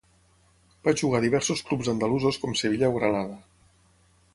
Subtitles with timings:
[0.87, 3.41] Va jugar a diversos clubs andalusos com Sevilla o Granada.